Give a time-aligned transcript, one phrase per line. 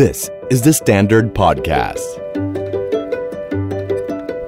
[0.00, 2.06] This is the Standard Podcast.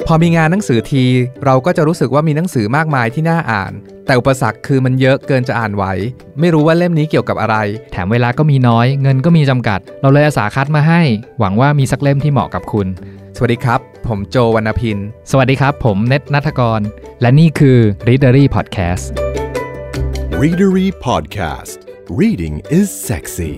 [0.06, 1.04] พอมีงานหนังสือที
[1.44, 3.72] เราก็จะรู้สึกว่ามีหนังสือมากมายที่น่าอ่าน
[4.06, 5.84] แต่อุปสรรคคือมันเยอะเกินจะอ่านไหว
[6.40, 7.56] ไม่รู้ว่าเล่มนี้เกี่ยวกับอะไร
[7.92, 11.00] แถมเวลาก็มีน้อย เงินก็มีจำกัด เราเลยอาสาคัดมาให้
[11.38, 12.86] หวังว่ามีสักเล่มที่เหมาะกับคุณ
[13.36, 14.98] สวัสดีครับ ผมโจวรรณพิน
[15.30, 16.80] สวัสดีครับ ผมเน็ตนัทกร
[17.20, 19.04] และนี่คือ Readery Podcast
[20.42, 21.78] Readery Podcast.
[22.20, 23.54] Reading is sexy.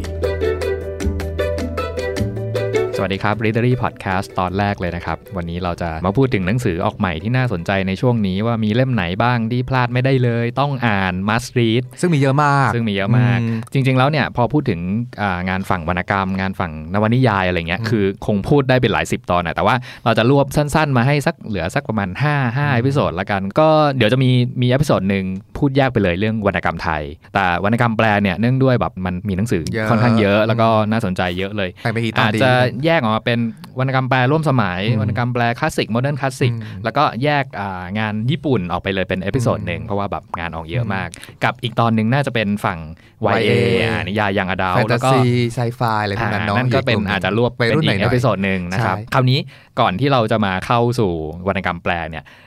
[2.99, 14.81] สวัสดีครับ Readery Podcast ตอนแรกเลยนะครับ วันนี้เราจะมาพูดถึงหนังสือออกใหม่ที่น่าสนใจในช่วงนี้ว่ามีเล่มไหนบ้างที่พลาดไม่ได้เลย ต้องอ่าน must read ซึ่งมีเยอะมาก ซึ่งมีเยอะมากอืมจริง ๆ แล้วเนี่ยพอพูดถึง
[15.23, 19.75] อ่างานฝั่งวรรณกรรม งานฝั่งนวนิยายอะไรเงี้ยคือคงพูดได้เป็นหลายสิบตอนนะแต่ว่า
[20.05, 24.31] เราจะรวบสั้น ๆ มาให้สักเหลือสักประมาณ5 5 episode ละกันก็เดี๋ยวจะมี
[24.63, 25.25] มีเอพิโซดหนึ่ง
[25.57, 27.03] พูดแยกไปเลยเรื่องวรรณกรรมไทย
[27.35, 32.53] แต่วรรณกรรมแปลเนี่ยเนื่องด้วยแบบมันมีหนังสือเยอะค่อนข้างเยอะ แล้วก็น่าสนใจเยอะเลยไปไปทีตอนอาจดีจะ
[32.87, 33.39] แยกออกมาเป็น
[33.79, 41.09] วรรณกรรมแปลร่วมสมัยอืมวรรณกรรมแปลคลาสสิกโมเดิร์นคลาสสิกอืมแล้วก็แยกอ่างานญี่ปุ่นออกไปเลยเป็นเอพิโซดอืมหนึ่งเพราะว่าแบบงานออกเยอะอืมมาก
[41.45, 42.79] กับอีกตอนหนึ่งน่าจะเป็นฝั่ง
[43.25, 43.53] YA YA
[43.83, 45.21] อ่านิยายยังอดาแฟนแล้ตาวก็ซี
[45.55, 49.39] ไซไฟอะไรพวกนั้นเนาะนั่นก็เป็นยู่ลุ่มอาจจะรวบวัยเป็นรุ่นหอีน่กอยเอๆพิโซดหนึ่งนะครับใช่คราวนี้
[49.81, 51.13] ก่อนที่เราจะมาเข้าสู่
[51.49, 52.46] วรรณกรรมแปลเนี่ยอ่า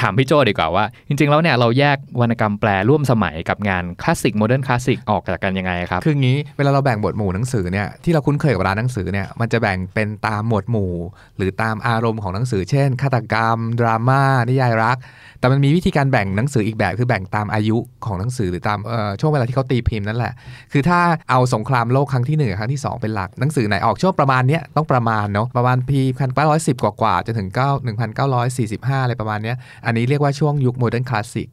[0.00, 10.92] ถามพี่โจดีกว่าว่า จริง ๆ แล้วเนี่ยเราแยกวรรณกรรมแปลร่วมสมัยกับงานคลาสสิก modern classic ออกจากกันยังไงครับ คืองี้เวลาเราแบ่งหมวดหมู่หนังสือเนี่ยที่เราคุ้นเคยกับร้านหนังสือเนี่ยมันจะแบ่งเป็นตามหมวดหมู่
[11.36, 14.98] หรือตามอารมณ์ของหนังสือ เช่นฆาตกรรม ดราม่านิยายรัก
[15.40, 17.76] แต่มันมีวิธีการแบ่งหนังสืออีกแบบคือแบ่งตามอายุ
[18.06, 18.78] ของหนังสือหรือตาม
[19.20, 20.32] ช่วงเวลาที่เขาตีพิมพ์นั่นแหละ
[20.72, 29.53] คือถ้าเอาสงครามโลกครั้งที่หนึ่งครั้งที่สองเป็นหลักหนังสือไหนออกช่วงประมาณเนี้ยต้องประมาณเนาะประมาณปีพันเก้าร้อยสิบกว่าๆจนถึงเก้าหนึ่งพันเก้าร้อยสี่สิบห้าอะไรประมาณเนี้ย
[29.86, 31.48] อันนี้เรียกว่าช่วงยุค modern classic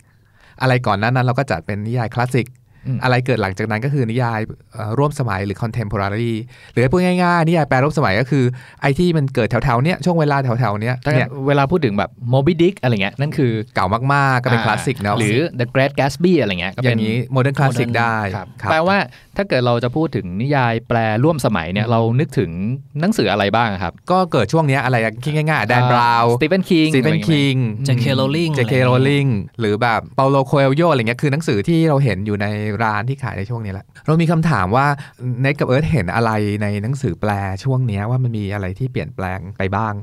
[0.62, 2.48] อะไรก่อนหน้านั้นเราก็จัดเป็นนิยายคลาสสิก
[2.88, 4.40] อืมอะไรเกิดหลังจากนั้นก็คือนิยาย
[4.74, 6.34] เอ่อร่วมสมัยหรือ contemporary
[6.74, 8.44] หรือพูดง่ายๆนิยายแปลร่วมสมัยก็คือ
[8.82, 18.98] ไอ้ที่มันเกิดแถวๆเนี้ยช่วงเวลาแถวๆเนี้ยถ้าเนี่ยเวลาพูดถึงแบบ Moby Dick อะไรเงี้ยนั่นคือเก่ามากๆก็เป็นคลาสสิกเนาะหรือ The Great Gatsby อะไรเงี้ยก็อเป็นย่างนี้โมเดิร์นคลาสสิก modern ได้ครับครับแปลว่า
[19.38, 22.52] ถ้าเกิดเราจะพูดถึงนิยายแปลร่วมสมัยเนี่ยเรานึกถึง
[23.02, 27.56] หนังสืออะไรบ้างครับ ก็เกิดช่วงเนี้ยอะไรอะคิดง่ายๆแดนบราวน์สตีเฟนคิงสตีเฟนคิง
[27.88, 28.06] J.K.
[28.20, 29.26] Rowling เจเคโรลิง
[29.60, 32.48] หรือแบบเปาโลโคเอลโยอะไรเงี้ยคือหนังสือที่เราเห็นอยู่ใน
[32.84, 34.86] ร้านที่ขายในช่วงนี้แหละ เรามีคำถามว่า
[35.42, 37.32] เนทกับเอิร์ธเห็นอะไรในหนังสือแปล
[37.64, 39.96] ช่วงเนี้ยว่ามันมีอะไรที่เปลี่ยนแปลงไปบ้าง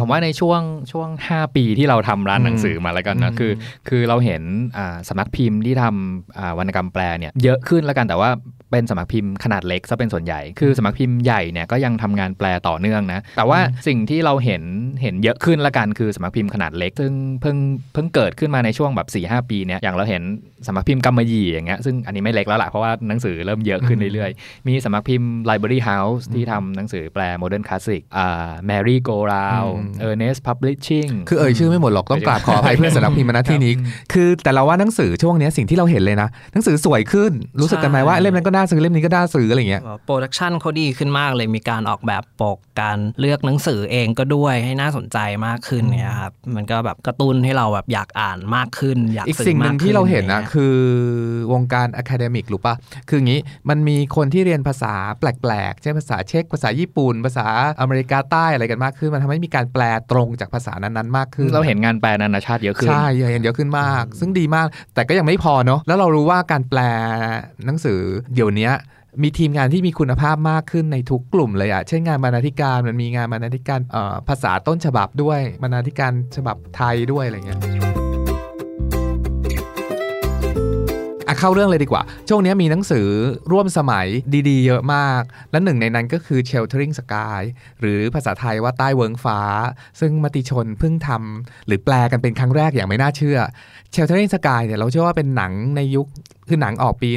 [0.00, 0.60] ผมว่าในช่วง
[0.92, 3.52] ช่วง 5 ปีที่เราทำร้านหนังสือมาแล้วกันนะอืมคือ
[3.88, 4.42] คือเราเห็น
[4.76, 8.30] อ่าสำนักพิมพ์ที่ทำอ่าวรรณกรรมแปลเนี่ยเยอะขึ้นแล้วกันแต่ว่า
[8.74, 14.62] เป็นสำนักพิมพ์ขนาดเล็กซะเป็นส่วนใหญ่ คือสำนักพิมพ์ใหญ่เนี่ยก็ยังทำงานแปลต่อเนื่องนะ แต่ว่าสิ่งที่เราเห็น
[15.02, 17.56] เห็นเยอะขึ้นละกันคือสำนักพิมพ์ขนาดเล็ก ซึ่งเพิ่ง
[17.94, 20.22] เพิ่งเกิดขึ้นมาในช่วงแบบ4ีหปีเนี่ย อย่างเราเห็น
[20.66, 31.10] สำนักพิมพ์กำมะหยี่อย่างเงี้ย ซึ่งอันนี้ไม่เล็กแล้วล่ะ เพราะว่าหนังสือเริ่มเยอะขึ้นเรื่อยๆ มีสำนักพิมพ์ Library House ที่ทำหนังสือแปล Modern Classic อ่า Mary Go Round อืม Ernest Publishing
[31.28, 33.72] คือเอ่ยชื่อไม่หมดหรอกต้องกราบขออภัยเพื่อนสำนักพิมพ์มาณที่นี้
[34.12, 50.76] คือแต่เราว่าหนังสือช่วงเนี้ยสิ่งที่เราเห็นเลยนะหนังสือสวยขึ้นรู้สึกกันไหมใช่ว่าเล่มนั้นก็น่าซื้อเล่มนี้ก็น่าซื้ออะไรเงี้ยproduction เขาดีขึ้นมากเลยมีการออกแบบปกการเลือกหนังสือเองก็ด้วยให้น่าสนใจมากขึ้นเนี่ยครับมันก็แบบกระตุ้นให้เราแบบอยากอ่านมากขึ้น อยากซื้อมากขึ้น อีกสิ่งหนึ่งที่เราเห็นคือ
[51.52, 52.74] วงการ academic รู้ปะ
[53.08, 57.46] คืออย่างนี้มันมีคนที่เรียนภาษาแปลกๆเช่นภาษาเช็กภาษาญี่ปุ่น ภาษา
[57.80, 66.80] อเมริกาใต้อะไรกันมากขึ้น มันทำให้มีการแปลตรงจากภาษานั้นๆมากขึ้น เราเห็นงานแปลนานาชาติเยอะขึ้นใช่เห็นเยอะขึ้นมาก ซึ่งดีมาก แต่ก็ยังไม่พอเนาะแล้วเรารู้ว่าการแปล
[67.66, 68.00] หนังสือ
[68.34, 68.74] เดี๋ยวเนี้ย
[69.22, 73.80] มีทีมงานที่มีคุณภาพมากขึ้นในทุกกลุ่มเลยอะเช่นงานบรรณาธิการมันมีงานบรรณาธิการ
[74.28, 77.83] ภาษาต้นฉบับด้วยบรรณาธิการฉบับไทยด้วยอะไรเงี้ย
[81.44, 83.08] เข้าเรื่องเลยดีกว่า ช่วงนี้มีหนังสือ
[83.52, 84.06] ร่วมสมัย
[84.48, 87.40] ดีๆ เยอะมาก และหนึ่งในนั้นก็คือ Sheltering Sky
[87.80, 89.40] หรือภาษาไทยว่าใต้เวิงฟ้า
[90.00, 93.38] ซึ่งมติชนเพิ่งทำหรือแปลกันเป็นครั้งแรกอย่างไม่น่าเชื่อ
[93.94, 96.08] Sheltering Sky เนี่ยเราเชื่อว่าเป็นหนังในยุค
[96.48, 97.10] คือหนังออกปี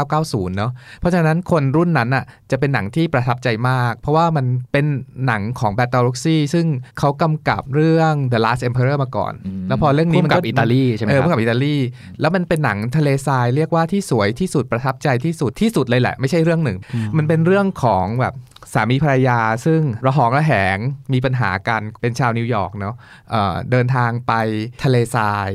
[0.00, 4.86] 1990 เนาะ เพราะฉะนั้นคนรุ่นนั้นอะจะเป็นหนังที่ประทับใจมาก เพราะว่ามันเป็น
[5.26, 6.66] หนังของ b a t t l e r o x y ซึ่ง
[6.98, 11.76] เขากำกับเรื่อง The Last Emperor มาก่อนอืมแล้วพอเรื่องนี้มันร่วมกัก็บอิตาลีใช่ไหมเออครับเพื่อกับอิตาลี
[12.20, 16.78] แล้วมันเป็นหนังทะเลทรายเรียกว่าที่สวยที่สุดประทับใจที่สุดที่สุดเลยแหละ ไม่ใช่เรื่องหนึ่ง
[17.16, 18.34] มันเป็นเรื่องของแบบ
[18.74, 20.78] สามีภรรยาซึ่งระหองระแหง
[21.12, 22.94] มีปัญหากันเป็นชาวนิวยอร์กเนาะ
[23.30, 24.32] เอ่อเดินทางไป
[24.82, 25.50] ทะเลทราย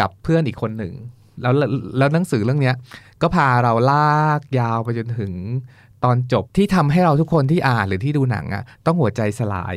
[0.00, 0.94] กับเพื่อนอีกคนหนึ่ง
[1.42, 2.76] แล้วแล้วแล้วหนังสือเรื่องเนี้ย
[3.22, 5.32] ก็พาเราลากยาวไปจนถึง
[6.04, 9.76] ตอนจบที่ทำให้เราทุกคนที่อ่านหรือที่ดูหนังอะต้องหัวใจสลาย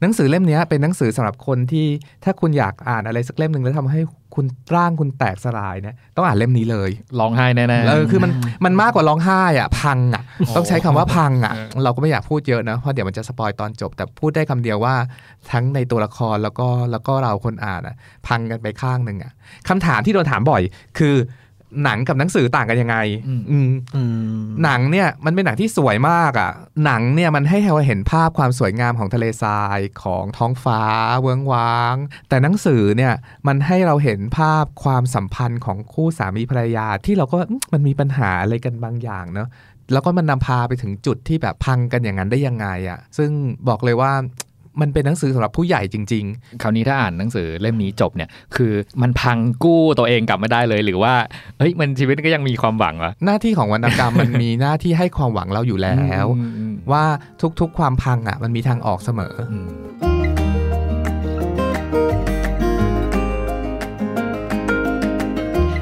[0.00, 1.86] หนังสือเล่มเนี้ยเป็นหนังสือสำหรับคนที่
[2.24, 4.00] ถ้าคุณอยากอ่านอะไรสักเล่มหนึ่งแล้วทำให้
[4.34, 6.90] คุณร่างคุณแตกสลายเนี่ยต้องอ่านเล่มนี้เลย
[7.20, 8.32] ร้องไห้แน่ๆเออคือมัน
[8.64, 10.22] มันมากกว่าร้องไห้อะพังอะ
[10.56, 11.54] ต้องใช้คำว่าพังอะ
[11.84, 14.94] เราก็ไม่อยากพูดเยอะนะเพราะเดี๋ยวมันจะสปอยตอนจบ แต่พูดได้คำเดียวว่า
[15.52, 17.96] ทั้งในตัวละครแล้วก็แล้วก็เราคนอ่านอะ
[18.26, 19.32] พังกันไปข้างหนึ่งอะ
[19.68, 20.62] คำถามที่โดนถามบ่อย
[20.98, 21.14] คือ
[21.84, 22.96] หนังกับหนังสือต่างกันยังไง
[23.28, 24.02] อืมอืมอื
[24.38, 26.50] มหนังเนี่ยมันเป็นหนังที่สวยมากอะ่ะ
[26.84, 30.82] หนังเนี่ยมันให้เราเห็นภาพความสวยงามของทะเลทรายของท้องฟ้า
[31.20, 31.96] เวิ้งว้าง
[32.28, 33.14] แต่หนังสือเนี่ย
[33.46, 39.48] มันให้เราเห็นภาพความสัมพันธ์ของคู่สามีภรรยาที่เราก็อืมมันมีปัญหาอะไรกันบางอย่างเนาะ
[39.92, 43.30] แล้วก็มันนำพาไปถึงจุดที่แบบพังกันอย่างนั้นได้ยังไงอะ่ะ ซึ่ง
[43.68, 44.12] บอกเลยว่า
[44.80, 46.24] มันเป็นหนังสือสำหรับผู้ใหญ่จริง
[46.62, 48.72] คราวนี้ถ้าอ่านหนังสือเล่มนี้จบเนี่ยคือ
[49.02, 51.14] มันพังกู้ตัวเองกลับไม่ได้เลยหรือว่า
[51.58, 55.94] เฮ้ยมันชีวิตก็ยังมีความหวังวะๆหน้าที่ของวรรณกรรมมันมีหน้าที่ให้ความหวังเราอยู่แล้
[56.24, 57.04] วอืมอืมว่า
[57.60, 59.68] ทุกๆความพังอะมันมีทางออกเสมออืม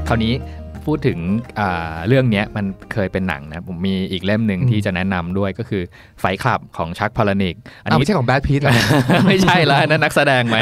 [0.08, 0.34] คราวนี้
[0.86, 1.18] พูดถึง
[1.60, 5.82] อ่าเรื่องเนี้ยมันเคยเป็นหนังนะ ผมมีอีกเล่มหนึ่งอืมที่จะแนะนำด้วยก็คือ
[6.20, 8.72] Fight Club ของชักพาลานิก อันอ้าวนี้ไม่ใช่ของแบรดพิตต์เหรอ
[9.28, 10.56] ไม่ใช่แล้วอันนั่นนักแสดงไหม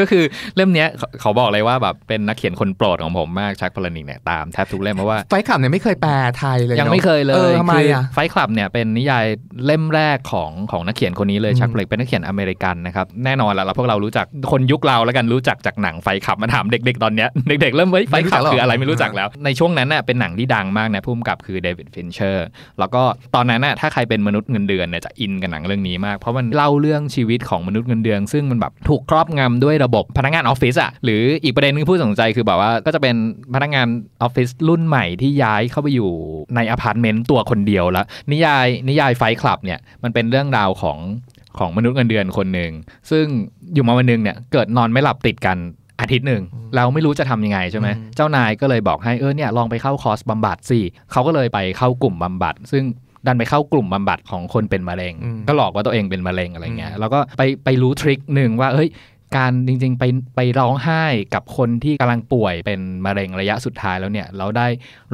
[0.00, 0.22] ก็คือ
[0.56, 9.26] เล่มเนี้ยเขาเขาบอกเลยว่าแบบเป็นนักเขียนคนโปรดของผมมากชักพาลานิกเนี่ยตามแทบทุกเล่มเพราะว่า Fight Club เนี่ยไม่เคยแปลไทยเลยยังนอะไม่เคยเลเอยอทำไมอะไ Fight Club เนี่ยเป็นนิยาย
[9.66, 22.46] เล่มแรกของของนักเขียนคนนี้เลยอืมชักพาลานิกเป็นนักเขียนอเมริกันนะครับแน่นอนแล้วเราพวกเรารู้จักคนยุคเราแล้วกันรู้จักจากหนัง Fight Club มาถามเด็ก ๆ ตอนเนี้ยเด็กๆเริ่มเฮ้ย Fight Club คืออะไรไม่รู้จักแล้วในช่วงนั้นน่ะเป็นหนังที่ดังมากนะผู้กำกับคือเดวิดฟินเชอร์
[22.78, 23.02] แล้วก็
[23.34, 33.16] ตอนนั้นน่ะถ้าใครเป็นมนุษย์เงินเดือนเนี่ยจะอินกับหนังเรื่องนี้มาก เพราะมันเล่าเรื่องชีวิตของมนุษย์เงินเดือน ซึ่งมันแบบถูกครอบงำด้วยระบบพนักงานออฟฟิศอะหรืออีกประเด็นหนึ่งที่น่าสนใจคือแบบว่าก็จะเป็น
[33.54, 33.86] พนักงาน
[34.22, 36.10] ออฟฟิศรุ่นใหม่ที่ย้ายเข้าไปอยู่
[36.56, 40.98] ในอพาร์ตเมนต์ตัวคนเดียวแล้วนิยายนิยาย Fight Club เนี่ยมันเป็นเรื่องราวของ
[41.58, 42.72] ของมนุษย์เงินเดือนคนหนึ่ง
[43.10, 43.24] ซึ่ง
[43.74, 45.58] อยู่มาวันหนึงเนี่ยเกิดนอนไม่หลับติดกัน
[46.00, 46.42] อาทิตย์หนึ่ง
[46.76, 50.80] เราไม่รู้จะทำยังไงใช่ไหมอืมเจ้านายก็เลยบอกให้เออเนี่ยลองไปเข้าคอร์สบำบัดสิ
[51.12, 52.84] เขาก็เลยไปเข้ากลุ่มบำบัด ซึ่ง
[53.26, 58.88] ดันไปเข้ากลุ่มบำบัดของคนเป็นมะเร็งอืมก็หลอกว่าตัวเองเป็นมะเร็งอะไรเงี้ยอืมแล้วก็ไปไปรู้ทริคหนึ่งว่าเฮ้ย
[59.36, 60.04] การจริงๆไป
[60.36, 61.04] ไปร้องไห้
[61.34, 64.66] กับคนที่กำลังป่วยเป็นมะเร็งระยะสุดท้ายแล้วเนี่ย เราได้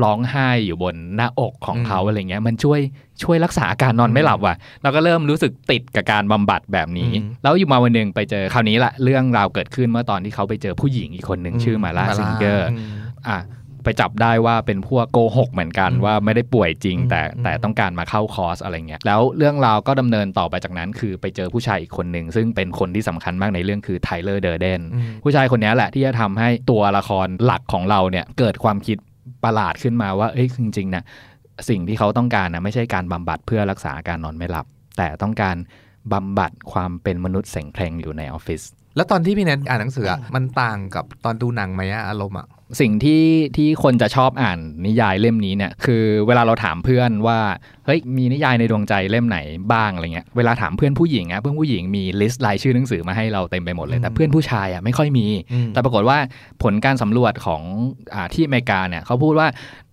[0.02, 2.81] ร้องไห้อยู่บนหน้าอกของเขาอะไรเงี้ย มันช่วย
[3.22, 12.70] ช่วยรักษาอาการนอนไม่หลับว่ะเราก็เริ่มรู้สึกติดกับการบำบัดแบบนี้อืมแล้วอยู่มาวันหนึ่งไปเจอคราวนี้ละเรื่องราวเกิดขึ้นเมื่อตอนที่เขาไปเจอผู้หญิงอีกคนหนึ่งชื่อมาร์ลาซิงเกอร์ม
[13.28, 13.38] อะ
[13.85, 28.99] ไปจับได้ว่าเป็นพวกโกหกเหมือนกันอืมว่าไม่ได้ป่วยจริงอืมแต่อืมแต่ต้องการมาเข้าคอร์สอะไรเงี้ยแล้วเรื่องราวก็ดำเนินต่อไปจากนั้น คือไปเจอผู้ชายอีกคนหนึ่งซึ่งเป็นคนที่สำคัญมากในเรื่องคือไทเลอร์เดอร์เดนอืมผู้ชายคนนี้แหละที่จะทำให้ตัวละครหลักของเราเนี่ยเกิดความคิด
[29.45, 31.05] ประหลาดขึ้นมาว่าเอ้ยจริงๆนะ
[31.69, 34.67] สิ่งที่เขาต้องการนะไม่ใช่การบำบัดเพื่อรักษาอาการนอนไม่หลับ
[34.97, 35.57] แต่ต้องการ
[36.13, 38.63] บำบัดความเป็นมนุษย์เสงเครงอยู่ในออฟฟิศ
[38.97, 42.47] แล้วตอนที่พี่เนทอ่านหนังสืออะมันต่างกับตอนดูหนังไหมอะอารมณ์อะ
[42.81, 43.25] สิ่งที่
[43.56, 47.38] ที่คนจะชอบอ่านนิยายเล่มนี้เนี่ยคือเวลาเราถามเพื่อนว่า
[47.87, 49.38] เฮ้ยมีนิยายในดวงใจเล่มไหน
[49.72, 56.19] บ้างอะไรเงี้ยเวลาถามเพื่อนผู้หญิงอะเพื่อนผู้หญิงมีลิสต์รายชื่อหนังสือมาให้เราเต็มไปหมดเลย แต่เพื่อนผู้ชายอะไม่ค่อยมีอืมแต่ปรากฏว่า
[56.62, 57.62] ผลการสำรวจของ
[58.14, 59.49] อาที่อเมริกาเนี่ยเขาพูดว่า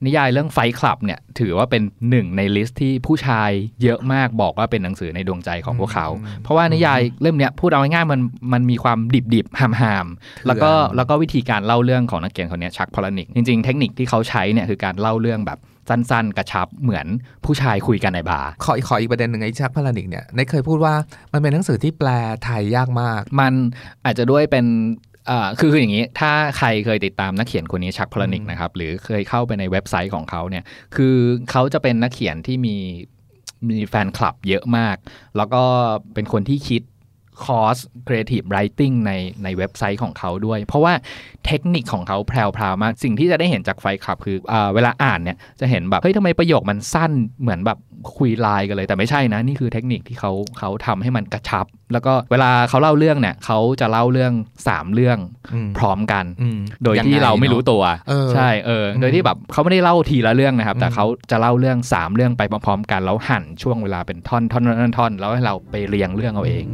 [0.06, 3.50] นิยายเรื่อง Fight Club เนี่ยถือว่าเป็นหนึ่งใน list ที่ผู้ชาย
[3.84, 8.22] เยอะมากบอกว่าเป็นหนังสือในดวงใจของพวกเขาอืมเพราะว่านิยายเล่มเนี้ยพูดเอาง่ายๆมัน
[8.54, 15.60] มันมีความดิบดิบๆห่ามห่ามๆแล้วก็แล้วก็วิธีการเล่าเรื่องของนักเขียนคนเนี้ยชักพาลานิกจริงๆ เทคนิคที่เขาใช้เนี่ยคือการเล่าเรื่องแบบ
[15.90, 17.08] สั้นๆ กระชับเหมือน
[17.46, 20.94] ผู้ชายคุยกันในบาร์ขออีกขออีกประเด็นหนึ่งไอ้ชักพาลานิกเนี่ยเนทเคยพูดว่า
[21.34, 22.10] มันเป็นหนังสือที่แปล
[22.44, 23.54] ไทยยากมาก มัน
[24.06, 24.66] อาจจะด้วยเป็น
[25.30, 30.64] อ่าคือคืออย่างนี้ ถ้าใครเคยติดตามนักเขียนคนนี้ชักพลนิกอืมนะครับ หรือเคยเข้าไปในเว็บไซต์ของเขาเนี่ย
[30.96, 31.16] คือ
[31.52, 32.76] เขาจะเป็นนักเขียนที่มี
[33.70, 34.98] มีแฟนคลับเยอะมาก
[35.38, 35.64] แล้วก็
[36.14, 36.82] เป็นคนที่คิด
[37.46, 39.12] คอร์ส Creative Writing ใน
[39.44, 40.94] ในเว็บไซต์ของเขาด้วย เพราะว่า
[41.46, 47.80] เทคนิคของเขาแพรวๆมาก สิ่งที่จะได้เห็นจากไฟคลับคืออาเวลาอ่านเนี่ยจะเห็นแบบ เฮ้ยทำไมประโยคมันสั้นเหมือนแบบ
[48.18, 54.34] คุยไลน์กันเลย แต่ไม่ใช่นะ นี่คือเทคนิคที่เขาเขาทำให้มันกระชับ แล้วก็เวลาเขาเล่าเรื่องเนี่ยเขาจะเล่าเรื่อง
[54.66, 55.18] 3 เรื่อง
[55.54, 66.66] อืมพร้อมกันอืมโดยที่งงเราไม่รู้เนอะตัวเออใช่เอออืมโดยที่แบบเขาไม่ได้เล่าทีละเรื่องนะครับ แต่อืมเขาจะเล่าเรื่อง 3 เรื่องไปพร้อมๆกันแล้วหั่นช่วงเวลาเป็นท่อนท่อนท่อนท่อนแล้วให้เราไปเรียงเรื่องเอาเอง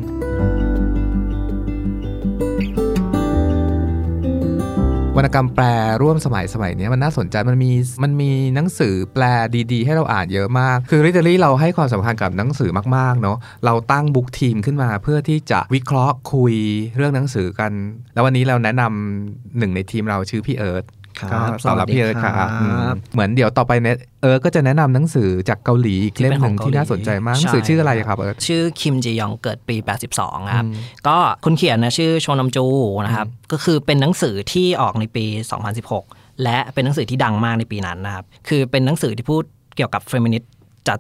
[5.18, 5.66] วรรณกรรมแปล
[6.02, 7.72] ร่วมสมัยสมัยนี้มันน่าสนใจมันมี
[8.04, 9.24] มันมีหนังสือแปล
[9.72, 16.56] ดีๆ ให้เราอ่านเยอะมาก คือริทเ r รี่เราให้ความสำคัญกับหนังสือมากๆเนาะเราตั้ง book team ขึ้นมาเพื่อที่จะวิเคราะห์คุย
[16.96, 17.72] เรื่องหนังสือกัน
[18.14, 20.84] แล้ววันนี้เราแนะนำหนึ่งในทีมเราชื่อพี่เอิร์ธ
[21.20, 29.76] ครับก็ตอบรับพี่เอิร์ธครับสวัสดีครับอืมเหมือนเดี๋ยวต่อไปเนี่ยเอิร์ธก็จะแนะนำหนังสือจากเกาหลีอีกเล่มหนึ่งที่เป็นของเกาหลีที่น่าสนใจมากหนังสือใช่ชื่ออะไรครับเอิร์ธชื่อคิมจียองเกิดปี
[30.16, 30.74] 82 ครับอืม
[31.08, 32.66] ก็คนเขียนนะชื่อโชนำจู
[33.06, 35.26] นะครับก็คือเป็นหนังสือที่ออกในปี
[35.86, 39.44] 2016 และเป็นหนังสือที่ดังมากในปีนั้นนะครับคือเป็นหนังสือที่พูด
[39.76, 40.52] เกี่ยวกับเฟมินิสต์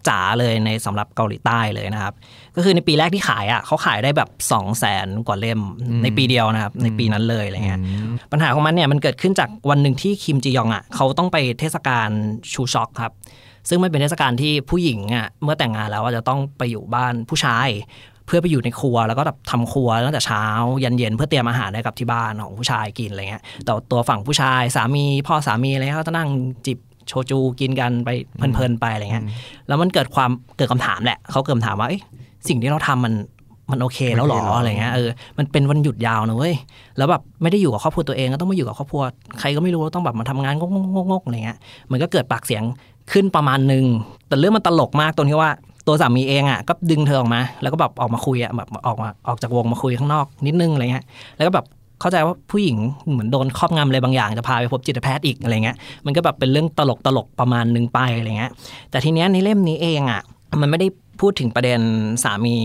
[0.07, 2.13] จ๋าๆเลยในสำหรับเกาหลีใต้เลยนะครับ
[2.55, 5.61] ก็คือในปีแรกที่ขายอะเขาขายได้แบบ2 0 0แสนกว่าเล่ม
[6.03, 7.79] ในปีเดียวนะครับ ในปีนั้นเลยอะไรเงี้ย
[8.31, 12.09] ปัญหาของมันเนี่ยมันเกิดขึ้นจากวันหนึ่งที่คิมจียองอะเขาต้องไปเทศกาล
[12.53, 13.13] ชูช็อกครับ
[13.69, 17.69] ซึ่งมันเป็นเทศกาลที่ผู้หญิงอะเมื่อแต่งงานแล้วอะจะต้องไปอยู่บ้านผู้ชาย
[18.25, 20.43] เพื่อไปอยู่ในครัวแล้วก็แบบทำครัวตั้งแต่เช้า
[20.83, 26.29] ยันเย็นเพื่อเตรียมอาหารให้กับที่บ้านของผู้ชายกินอะไรเงี้ยแต่ตัวฝั่งผู้ชายสามีพ่อสามีอะไรเงี้ยเขาจะนั่ง
[26.67, 26.77] จิบ
[27.07, 29.25] โชจูกินกันไปเพลินๆไปอะไรเงี้ย
[29.67, 32.01] แล้วมันเกิดความเกิดคำถามแหละเขาเกิดคำถามว่าเอ้ย
[32.47, 33.13] สิ่งที่เราทำมัน
[33.71, 36.53] มันโอเคแล้วเหรอโอเคเหรอออะไรเงี้ยเออมันเป็นวันหยุดยาวนะเว้ย
[36.97, 39.03] แล้วแบบไม่ได้อยู่กับครอบครัวตัวเองก็ต้องมาอยู่กับครอบครัว
[39.39, 41.57] ใครก็ไม่รู้ต้องแบบมาทำงานงกๆๆๆอะไรเงี้ย
[41.91, 42.63] มันก็เกิดปากเสียง
[43.11, 43.85] ขึ้นประมาณหนึ่ง
[44.27, 45.51] แต่เรื่องมันตลกมากตรงที่ว่า
[45.87, 51.65] ตัวสามีเองอะก็ดึงเธอออกมา แล้วก็แบบออกมาคุยอะแบบออกมาออกจากวงมาคุยข้างนอกนิดนึงอะไรเงี้ยแล้วก็แบบ
[51.99, 52.77] เข้าใจว่าผู้หญิง
[53.11, 58.51] เหมือนโดนครอบงำอะไรบางอย่างจะพาไปพบจิตแพทย์อีกอะไรเงี้ยมันก็แบบเป็นเรื่องตลกตลกประมาณหนึงไปอะไรเงี้ย
[58.91, 60.21] แต่ทีเนี้ยในเล่มนี้เองอะ
[60.61, 60.87] มันไม่ได้
[61.21, 61.79] พูดถึงประเด็น
[62.23, 62.55] สามี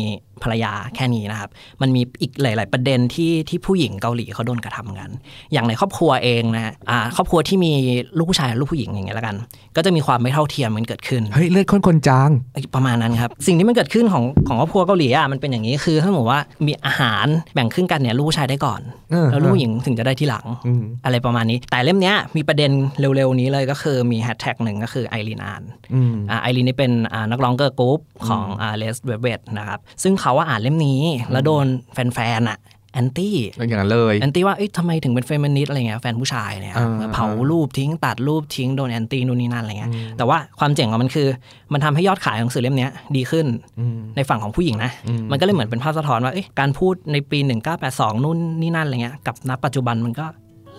[0.42, 1.50] ภรรยาแค่นี้นะครับ
[1.82, 5.10] มันมีอีกหลาย ๆ ประเด็นที่ที่ผู้หญิงเกาหลีเขาโดนกระทำกัน
[5.52, 7.72] อย่างในครอบครัวเองนะฮะอ่าครอบครัวที่มี
[8.16, 9.36] ลูกผู้ชายและลูกผู้หญิงอย่างเงี้ยแล้วกัน
[9.76, 12.30] ก็จะมีความไม่เท่าเทียมมันเกิดขึ้นเฮ้ยเลือดข้นคนจาง
[12.74, 18.80] ประมาณนั้นครับสิ่งที่มันเกิดขึ้นของของครอบครัวเกาหลีอะมันเป็นอย่างนี้คือถ้าสมมติว่ามีอาหารแบ่งครึ่งกันเนี่ยลูกผู้ชายได้ก่อน
[19.10, 22.70] เออแล้วลูกผู้หญิงถึงจะได้ที่หลังอืมอะไรประมาณนี้ แต่เล่มเนี้ยมีประเด็น
[23.16, 25.62] เร็ว ๆ นี้เลยก็คือมีแฮชแท็กหนึ่งก็คือไอรีนาน
[25.94, 32.58] อืมอ่าไอรีนนี่เป็นอ่านักร้อง girl group ของอ่า Red Velvet นะครับซึ่งเขาว่าอ่านเล่มนี้ แล้วโดนแฟนๆอะ
[32.94, 41.28] แอนตี้อย่างนั้นเลยแอนตี้ว่าเอ้ยทำไมถึงเป็นเฟมินิสต์อะไรเงี้ยแฟนผู้ชายเนี่ยอ่าเผารูปทิ้งตัดรูปทิ้งโดนแอนตี้นู่นนี่นั่นอะไรเงี้ยแต่ว่าความเจ๋งของมันคือ
[41.72, 43.46] มันทำให้ยอดขายของหนังสือเล่มเนี้ยดีขึ้น
[43.80, 47.38] อืมในฝั่งของผู้หญิงนะอืมมันก็เลยเหมือนเป็นภาพสะท้อนว่าเอ้ยการพูดในปี
[47.82, 50.26] 1982นู่นนี่นั่นอะไรเงี้ยกับณปัจจุบันมันก็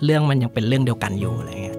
[0.06, 1.78] เรื่องมันยังเป็นเรื่องเดียวกันอยู่อะไรเงี้ย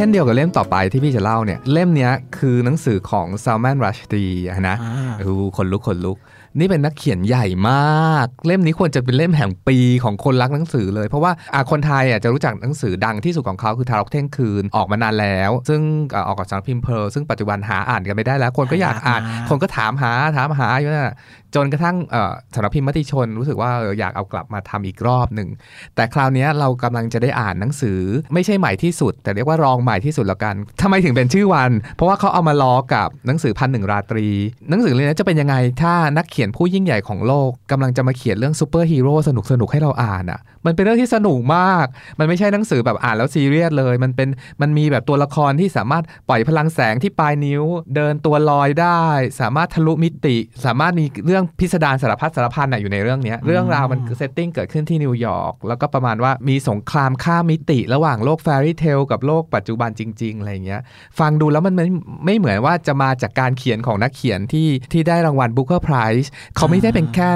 [0.00, 6.18] ช่นเดียวกับเล่มต่อไปที่พี่จะเล่าเนี่ย เล่มเนี้ยคือหนังสือของ Salman Rushdie อะนะอ่าโอ้โหคนลุกคนลุก
[6.58, 15.80] นี่เป็นนักเขียนใหญ่มาก เล่มนี้ควรจะเป็นเล่มแห่งปีของคนรักหนังสือเลย เพราะว่าอะคนไทยอะจะรู้จักหนังสือดังที่สุดของเขาคือทารกเที่ยงคืนออกมานานแล้ว ซึ่ง
[16.14, 21.16] อะออกกับสำนักพิมพ์เพร์ลซึ่งปัจจุบันหาอ่านกันไม่ได้แล้ว คนก็อยากอ่านหายากมากคนก็ถามหาถามหาอยู่นั่นน่ะ
[21.54, 25.48] จนกระทั่งเอ่อสำนักพิมพ์มติชนรู้สึกว่าเอออยากเอากลับมาทำอีกรอบหนึ่ง
[25.94, 28.00] แต่คราวเนี้ยเรากำลังจะได้อ่านหนังสือ
[28.34, 34.26] ไม่ใช่ใหม่ที่สุด แต่เรียกว่ารองใหม่ที่สุดแล้วกันทำไมถึงเป็นชื่อวัน เพราะว่าเขาเอามาล้อกับหนังสือพันหนึ่งราตรี
[34.70, 41.86] หนังสือเรื่องนี้จะเป็นยังไงถ้านักเขียนผู้ยิ่งใหญ่ของโลกกำลังจะมาเขียนเรื่องซูเปอร์ฮีโร่สนุกสนุกๆให้เราอ่านอะมันเป็นเรื่องที่สนุกมาก
[42.18, 44.28] มันไม่ใช่หนังสือแบบอ่านแล้วซีเรียสเลย มันเป็น
[44.62, 47.62] มันมีแบบตัวละครที่สามารถปล่อยพลังแสงที่ปลายนิ้ว
[47.94, 49.02] เดินตัวลอยได้
[49.40, 60.80] สามารถทะลุมิติ สามารถมีเรื่องพิสดารสารพัดสารพันน่ะอยู่ในเรื่องเนี้ยเรื่องราวมัน setting เกิดขึ้นที่นิวยอร์ก แล้วก็ประมาณว่ามีสงครามข้ามมิติ ระหว่างโลก fairy tale กับโลกปัจจุบันจริง ๆ อะไรเงี้ย
[61.18, 61.86] ฟังดูแล้วมันไม่
[62.26, 66.26] ไม่เหมือนว่าจะมาจากการเขียนของนักเขียนที่ที่ได้รางวัล Booker Prize
[66.56, 67.30] เขาไม่ได้เป็นแค่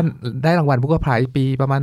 [0.44, 1.80] ได้รางวัล Booker Prize ปีประมาณ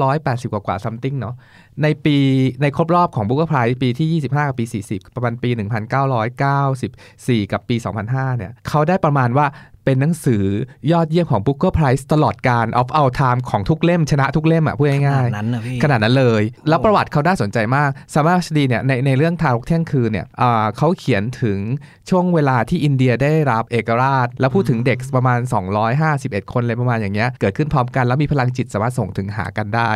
[0.00, 1.34] 980 กว่ากว่า something เนาะ
[1.82, 2.16] ในปี
[2.62, 7.76] ในครบรอบของ Booker Prize ปีที่ 25 กับปี 40 ประมาณปี 1994 กับปี
[8.06, 9.46] 2005 เนี่ยเขาได้ประมาณว่า
[9.86, 10.44] เป็นหนังสือ
[10.92, 21.58] ยอดเยี่ยมของ Booker Prize ตลอดการ of all time ของทุกเล่มชนะทุกเล่มอะพูดขง่านาดยๆนั้นนะพี่ขนาดนั้นเลย แล้วประวัติเขาน่าสนใจมากซัลมานรัชดีเนี่ยในในเรื่องทารกเที่ยงคืนเนี่ยอ่าเขาเขียนถึง
[22.10, 25.38] ช่วงเวลาที่อินเดียได้รับเอกราช แล้วพูดถึงเด็กประมาณ
[25.96, 29.90] 251 คนเลยประมาณอย่างเงี้ยเกิดขึ้นพร้อมกันแล้วมีพลังจิตสามารถส่งถึงหากันได้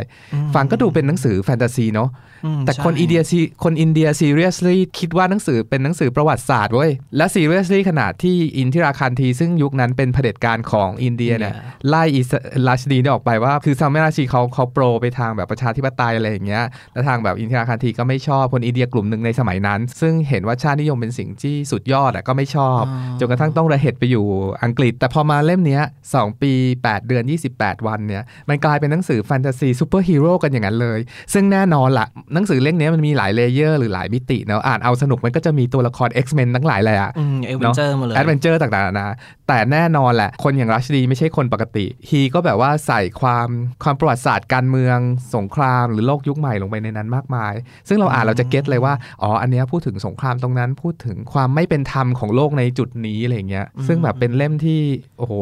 [0.54, 2.35] ฟังก็ดูเป็นหนังสือแฟนตาซีเนาะอืม
[2.66, 12.30] แต่คนใช่อินเดียซีคนอินเดีย seriously คิดว่าหนังสือเป็นหนังสือประวัติศาสตร์เว้ย และ seriously ขนาดที่อินทิราคานธีซึ่งยุคนั้นเป็นเผด็จการของอินเดียเนี่ยอินเดียไล่อิส
[12.68, 22.82] รัชดีเนี่ยออกไปว่า คือซัลมานรัชดีเขาเขา pro ไปทางแบบประชาธิปไตยอะไรอย่างเงี้ยแล้วทางแบบอินทิราคานธีก็ไม่ชอบคนอินเดียกลุ่มหนึ่งในสมัยนั้น ซึ่งเห็นว่าชาตินิยมเป็นสิ่งที่สุดยอดอะก็ไม่ชอบ
[23.20, 24.26] จนกระทั่งต้องระเห็จไปอยู่
[24.64, 26.52] อังกฤษ แต่พอมาเล่มเนี้ย2ปี
[26.82, 27.24] 8 เดือน
[27.56, 30.98] 28 วันเนี่ยมันกลายเป็นหนังสือแฟนตาซีซูเปอร์ฮีโร่กันอย่างนั้นเลย
[31.32, 39.08] ซึ่งแน่นอนละหนังสือเล่มเนี้ยมันมีหลาย layer หรือหลายมิติเนาะอ่านเอาสนุกมันก็จะมีตัวละคร X-Men ทั้งหลายเลยอะอืมเอเวนเจอร์มาเลย adventure ต่างๆนานา
[39.48, 43.48] แต่แน่นอนแหละ คนอย่างรัชดีไม่ใช่คนปกติฮีก็แบบว่าใส่ความ
[43.82, 44.98] ความประวัติศาสตร์การเมือง
[45.34, 47.54] สงครามหรือโลกยุคใหม่ลงไปในนั้นมากมาย
[47.88, 54.80] ซึ่งเราอ่านเราจะเก็ตเลยว่าอ๋ออันเนี้ยพูดถึงสงครามตรงนั้นพูดถึงความไม่เป็นธรรมของโลกในจุดนี้อะไรอย่างเงี้ยซึ่งแบบเป็นเล่มที่
[55.18, 55.34] โอ้โห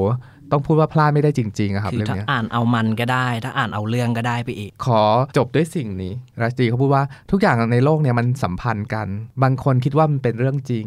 [0.52, 5.02] ต้องพูดว่าพลาดไม่ได้จริงๆอะครับคือเรื่องถ้าเนี้ยอ่านเอามันก็ได้ ถ้าอ่านเอาเรื่องก็ได้ไปอีก ขอ
[5.36, 9.06] จบด้วยสิ่งนี้รัชดีเขาพูดว่าทุกอย่างในโลกเนี่ยมันสัมพันธ์กัน
[9.42, 10.86] บางคนคิดว่ามันเป็นเรื่องจริง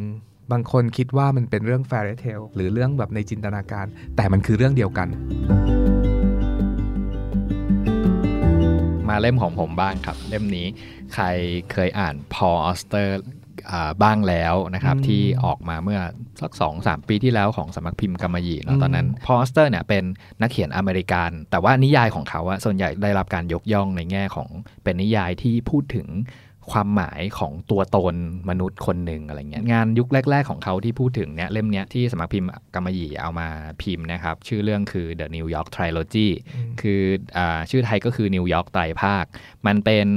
[0.52, 3.86] บางคนคิดว่ามันเป็นเรื่อง fairy tale หรือเรื่องแบบในจินตนาการ
[4.16, 5.08] แต่มันคือเรื่องเดียวกัน
[9.10, 10.68] มาเล่มของผมบ้างครับ เล่มนี้
[11.14, 11.26] ใคร
[11.72, 13.18] เคยอ่านพอลออสเตอร์
[14.04, 16.00] บ้างแล้วนะครับอืมที่ออกมาเมื่อ
[16.42, 20.04] สักสองสามปีที่แล้วของสำนักพิมพ์กำมะหยี่เนอะอืมตอนนั้นพอลออสเตอร์เนี่ยเป็น
[20.42, 24.50] นักเขียนอเมริกัน แต่ว่านิยายของเขาอะส่วนใหญ่ได้รับการยกย่องในแง่ของ
[24.84, 26.10] เป็นนิยายที่พูดถึง
[26.74, 28.16] ความหมายของตัวตน
[28.50, 33.48] มนุษย์คนหนึ่งอะไรเงี้ยงานยุคแรก ๆ ของเขาที่พูดถึงเนี่ยเล่มเนี้ยที่สำนักพิมพ์กำมะหยี่เอามา
[33.82, 36.30] พิมพ์นะครับ ชื่อเรื่องคือ The New York Trilogy
[36.82, 37.02] คือ
[37.38, 39.26] อาชื่อไทยก็คือนิวยอร์กไตรภาค
[39.68, 40.08] มันเป็น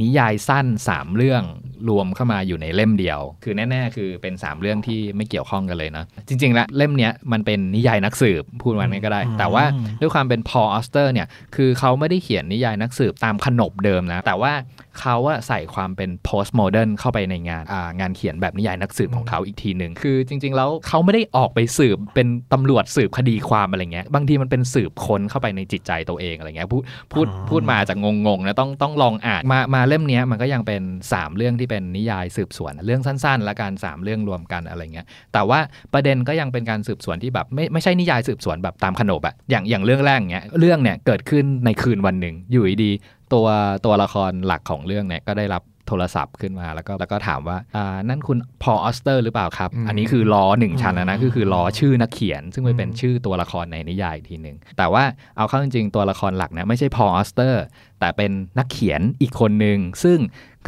[0.00, 1.42] นิยายสั้น 3 เรื่อง
[1.88, 9.64] รวมเข้ามาอยู่ในเล่มเดียว คือแน่ๆ คือเป็น 3 เรื่องที่ไม่เกี่ยวข้องกันเลยนะ จริงๆแล้วเล่มเนี้ยมันเป็นนิยายนักสืบพูดวันนี้ก็ได้อืมแต่ว่า
[10.00, 14.52] ด้วยความเป็นพออสเตอร์เนี่ยคือเขาไม่ได้เขียนนิยายนักสืบตามขนบเดิมนะ แต่ว่า
[15.00, 35.60] เขาอะใส่ความเป็น post modern เข้าไปในงานอ่างานเขียนแบบนิยายนักสืบของเขาอีกทีหนึ่งคือจริง ๆ แล้วเขาไม่ได้ออกไปสืบเป็นตำรวจสืบคดีความอะไรเงี้ยบางทีมันเป็นสืบค้นเข้าไปในจิตใจตัวเองอะไรเงี้ยพูดพูดพูดมาจากงงๆนะต้องต้องลองอ่านมามาเล่มเนี้ยมันก็ยังเป็น 3 เรื่องที่เป็นนิยายสืบสวน เรื่องสั้นๆ และการ3เรื่องรวมกันอะไรเงี้ยแต่ว่า
[35.92, 43.46] ประเด็นก็ยังเป็นการสืบสวนที่แบบไม่ไม่ใช่นิยายสืบสวนแบบตามขนบอะอย่างอย่างเรื่องแรกเนี้ยเรื่องเนี่ยเกิดขึ้นในคืนวันหนึ่งอยู่ดีๆ ตัว
[43.84, 55.02] ตัวละครหลักของเรื่องเนี่ยก็ได้รับโทรศัพท์ขึ้นมาแล้วก็แล้วก็ถามว่าอ่านั่นคุณพอลออสเตอร์หรือเปล่าครับอืมอันนี้คือล้อหนึ่งชั้นแล้วนะก็คือล้อชื่อนักเขียน ซึ่งมันเป็นอืมชื่อตัวละครในนิยายอีกทีหนึ่งแต่ว่า
[55.36, 57.62] เอาเข้าจริงๆตัวละครหลักเนี่ยไม่ใช่พอลออสเตอร์
[58.00, 60.18] แต่เป็นนักเขียนอีกคนหนึ่งซึ่ง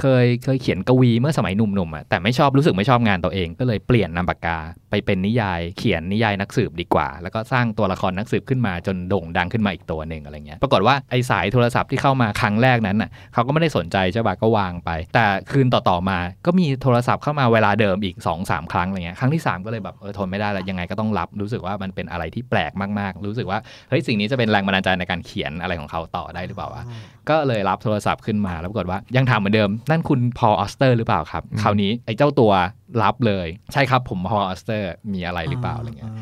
[0.01, 4.59] เคยเคยเขียนกวีเมื่อสมัยหนุ่มๆอะแต่ไม่ชอบรู้สึกไม่ชอบงานตัวเอง ก็เลยเปลี่ยนนามปากกา
[4.91, 26.83] ไปเป็นนิยาย เขียนนิยายนักสืบดีกว่า แล้วก็สร้างตัวละครนักสืบขึ้นมาจนโด่งดังขึ้นมาอีกตัวหนึ่งอะไรเงี้ยปรากฏว่าไอสายโทรศัพท์ที่เข้ามาครั้งแรกนั้นน่ะเขาก็ไม่ได้สนใจใช่ป่ะก็วางไป แต่คืนต่อๆมา ก็มีโทรศัพท์เข้ามาเวลาเดิมอีก2อสามครั้งอะไรเงี้ยครั้งที่สามก็เลยแบบเออทนไม่ได้แล้วยังไงก็ต้องรับรู้สึกว่ามันเป็นอะไรที่แปลกมากๆ รู้สึกว่าเฮ้ยสิ่งนี้จะเป็นแรงบันดาลใจในการเขียนอะไรของเขาต่อได้หรือเปล่าวะ
[27.31, 32.53] ก็เลยรับโทรศัพท์ขึ้นมาแล้วปรากฏว่ายังถามเหมือนเดิมนั่นคุณพอลออสเตอร์หรือเปล่าครับ คราวนี้ไอ้เจ้าตัว
[33.03, 36.13] รับเลย ใช่ครับผมพอลออสเตอร์มีอะไรหรือเปล่าอะไรเงี้ย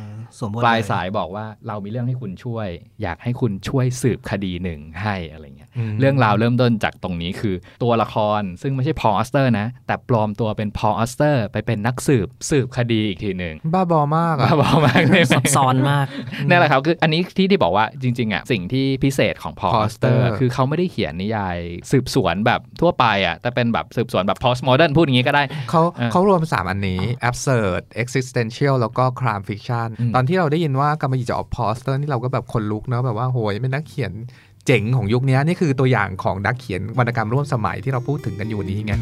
[0.41, 2.69] สมมติปลายสายบอกว่าเรามีเรื่องให้คุณช่วย
[3.03, 5.45] อยากให้คุณช่วยสืบคดีหนึ่งให้อะไร
[5.79, 16.07] เงี้ยอืมเรื่องราวเริ่มต้นจากตรงนี้คือตัวละครซึ่งไม่ใช่พอลออสเตอร์นะ แต่ปลอมตัวเป็นพอลออสเตอร์ไปเป็นนักสืบสืบคดีอีกทีหนึ่งบ้าบอมากอะบ้าบอมากเลยซับซ้อนมาก
[16.49, 21.59] นั่นแหละครับคืออันนี้ที่ที่บอกว่าจริงๆอะสิ่งที่พิเศษของพอ Paul อสเตอร์ Auster คือเขาไม่ได้เขียนนิยาย
[21.91, 34.13] สืบสวนแบบทั่วไปอะแต่เป็นแบบสืบสวนแบบ post modern พูดอย่างนี้ก็ได้เขาเออเขารวม 3 อันนี้ absurd existential แล้วก็ crime fiction อืมตอนที่เราได้ยินว่ากำมะหยี่จะออก poster นี่เราก็แบบคนลุกเนาะแบบว่าโหยเป็นนักเขียน
[34.71, 38.95] เจ๋งของยุคนี้นี่คือตัวอย่างของนักเขียนวรรณกรรมร่วมสมัยที่เราพูดถึงกันอยู่นี้ไง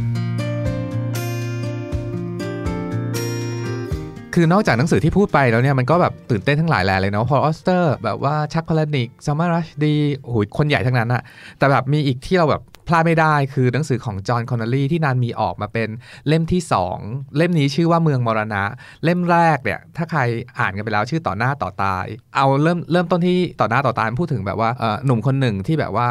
[4.34, 11.22] คือนอกจากหนังสือที่พูดไปแล้วเนี่ยมันก็แบบตื่นเต้นทั้งหลายแหล่เลยเนาะพอออสเตอร์แบบว่าชักพลานิกซามารัชดีโอ้ยคนใหญ่ทั้งนั้นอะ
[11.58, 15.88] แต่แบบมีอีกที่เราแบบ พลาดไม่ได้คือหนังสือของจอห์นคอนเนลลี่ที่นานมีออกมาเป็น
[16.28, 16.60] เล่มที่
[16.98, 18.62] 2 เล่มนี้ชื่อว่าเมืองมรณะ
[19.04, 20.20] เล่มแรกเนี่ยถ้าใคร
[20.58, 24.70] อ่านกันไปแล้วชื่อต่อหน้าต่อตาย เอาเริ่มเริ่มต้นที่ต่อหน้าต่อตายพูดถึงแบบว่า
[25.04, 26.08] หนุ่มคนหนึ่งที่แบบว่า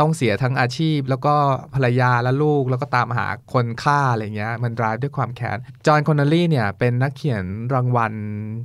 [0.00, 1.34] ต้องเสียทั้งอาชีพ แล้วก็
[1.74, 8.12] ภรรยาและลูกแล้วก็ตามหาคนฆ่าอะไรเงี้ยมัน drive ด้วยความแค้นจอห์นคอนนอลลี่เนี่ยเป็นนักเขียนรางวัล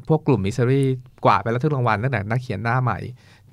[0.08, 0.88] พวกกลุ่ม mystery
[1.26, 3.00] กวาดไปแล้วทุกรางวัลตั้งแต่นักเขียนหน้าใหม่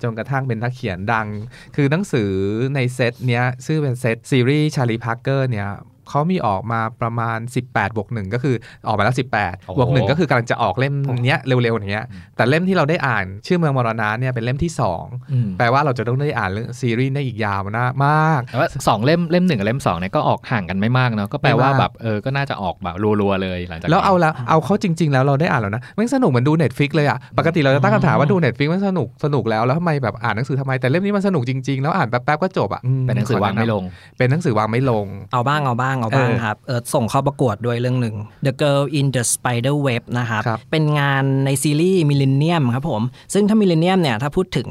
[0.03, 1.27] จนกระทั่งเป็นนักเขียนดัง
[1.75, 2.31] คือหนังสือ
[2.75, 5.69] ในเซตเนี้ยชื่อเป็นเซตซีรีส์ชาร์ลีพาร์คเกอร์เนี่ย
[6.09, 7.37] เขามีออกมาประมาณ
[7.69, 8.55] 18บวกหนึ่งก็คือ
[8.87, 10.93] ออกมาแล้ว 18โอ้บวกหนึ่งก็คือกำลังจะออกเล่ม
[11.25, 33.83] เนี้ยเร็วๆอย่างเงี้ยแต่เล่มที่เราได้อ่านชื่อเมืองมรณะเนี่ยเป็นเล่มที่สองอืมแปลว่าเราจะต้องได้อ่านเรื่องซีรีส์ได้อีกยาวนะมากแต่ว่าสองเล่มเล่มหนึ่งกับเล่มสองเนี่ยก็ออกห่างกันไม่มากเนาะก็แปลว่าไม่มากแบบเออก็น่าจะออกแบบรัวๆเลยหลังจากแล้วเอานี้ละเอาเขาจริง ๆ แล้วเราได้อ่านแล้วนะมันสนุกเหมือนดู Netflix เลยอะปกติเราจะตั้งคำถามว่าดู Netflix มันสนุกสนุกแล้วแล้วทำไมแบบอ่านหนังสือทำไมแต่เล่มนี้มันสนุกจริงๆ แล้วอ่านแป๊บๆก็จบอะอืมเป็นหนังสือวางไม่ลง
[34.17, 43.01] เป็นหนังสือวางไม่ลงเอาบ้างเอาบ้างเอาบ้างเออครับเออส่งเข้าประกวดด้วยเรื่องหนึ่ง The Girl in the Spider Web นะครับครับเป็นงานในซีรีส์ Millennium ครับผม
[43.33, 44.69] ซึ่งถ้า Millennium เนี่ยถ้าพูดถึง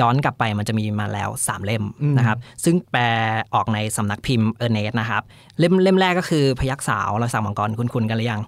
[0.00, 1.84] ย้อนกลับไปมันจะมีมาแล้ว 3 เล่ม
[2.18, 3.02] นะครับ ซึ่งแปล
[3.54, 5.22] ออกในสำนักพิมพ์เออร์เนสนะครับ
[5.58, 8.42] เล่มเล่มแรกก็คือพยักสาวเราสั่งมังกรคุ้นๆกันหรือยัง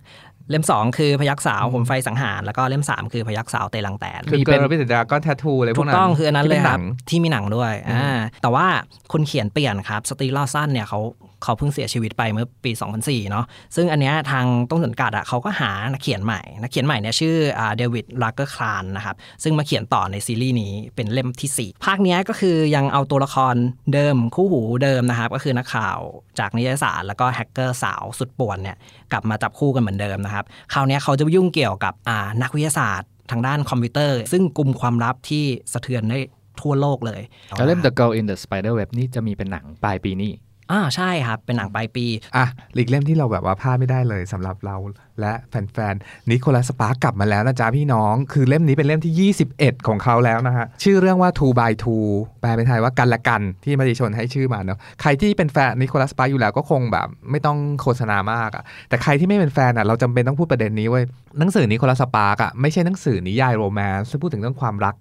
[0.50, 8.66] เล่ม 2 คือพยักสาวผมไฟสังหาร แล้วก็เล่ม 3 คือพยักสาวเตลังแตนคือมีเกิเป็ร์นลวิทยาก็แททูอะไรพถูวกกนั้นต้องคืออันนั้นเลยที่ป็ครับหงที่มีหนังด้วยอ่าแต่ว่า
[9.12, 11.00] คนเขียนเปลี่ยนครับ สตีลอสันเนี่ยเขา
[11.42, 13.44] เขาเพิ่งเสียชีวิตไปเมื่อปี 2004 เนาะ
[13.76, 17.34] ซึ่งอันเนี้ยทางต้นสังกัดอะเขาก็หานักเขียนใหม่นักเขียนใหม่เนี่ยชื่อ
[17.76, 23.54] เดวิดลาเกอร์คลานนะครับซึ่งมาเขียนต่อในซีรีส์นี้เป็นเล่มที่ 4 ภาคเนี้ยก็คือยังเอาตัวละคร
[23.94, 25.98] เดิมคู่หูเดิมนะครับก็คือนักข่าว
[26.38, 28.76] จากนิตยสารแล้วก็แฮกเกอร์สาวสุดป่วนเนี่ย
[29.12, 31.94] กลับมาจับคู่กันเหมือนเดิมนะครับคราวนี้เขาจะยุ่งเกี่ยวกับ
[32.42, 36.18] นักวิทยาศาสตร์ทางด้านคอมพิวเตอร์ ซึ่งกลุ่มความลับที่สะเทือนได้
[36.60, 37.22] ทั่วโลกเลย
[37.56, 40.30] แล้วเล่ม The Girl in the Spider Web นี่จะมีเป็นหนังปลายปีนี้
[40.72, 42.06] อ่าใช่ครับ เป็นหนังปลายปี
[42.36, 44.76] อะอีกเล่มที่เราแบบว่าพลาดไม่ได้เลยสำหรับเรา
[45.20, 52.06] และแฟนๆนิโคลัสสปาร์กกลับมาแล้วนะจ๊ะพี่น้อง คือเล่มนี้เป็นเล่มที่ 21 ของเขาแล้วนะฮะ ชื่อเรื่องว่า two by two
[52.40, 61.04] แปลเป็นไทยว่ากันและกันที่มติชนให้ชื่อมาเนาะใครที่เป็นแฟนนิโคลัสสปาร์กอยู่แล้วก็คงแบบไม่ต้องโฆษณามากอะแต่ใครที่ไม่เป็นแฟนอะเราจำเป็นต้องพูดประเด็นนี้เว้ย
[61.38, 64.94] หนังสือนิโคลัสสปาร์กอะไม่ใช่หนังสือนิยาย romance ที่พูดถึงเรื่องความรัก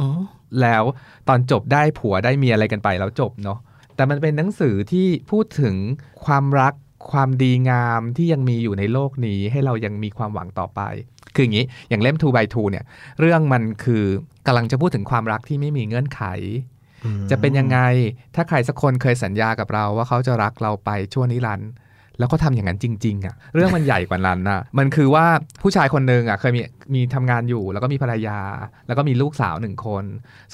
[0.00, 0.20] อืม
[0.62, 0.84] แล้ว
[1.28, 3.58] ตอนจบได้ผัวได้เมียอะไรกันไปแล้วจบเนาะ
[3.96, 5.76] แต่มันเป็นหนังสือที่พูดถึง
[6.24, 6.74] ความรัก
[7.12, 10.80] ความดีงามที่ยังมีอยู่ในโลกนี้ให้เรายังมีความหวังต่อไป
[11.34, 12.84] คืออย่างนี้อย่างเล่ม 2 by 2 เนี่ย
[13.20, 14.04] เรื่องมันคือ
[14.46, 16.22] กำลังจะพูดถึงความรักที่ไม่มีเงื่อนไข
[17.30, 17.78] จะเป็นยังไง
[18.34, 21.70] ถ้าใครสักคนเคยสัญญากับเราว่าเขาจะรักเราไปชั่วนิรันดร์
[22.18, 25.26] แล้วก็ทำอย่างนั้นจริง ๆอะเรื่องมันใหญ่กว่านั้นนะมันคือว่า
[25.62, 26.60] ผู้ชายคนหนึ่งอะเคยมี
[26.94, 28.38] มีทำงานอยู่ แล้วก็มีภรรยา
[28.86, 30.04] แล้วก็มีลูกสาวหนึ่งคน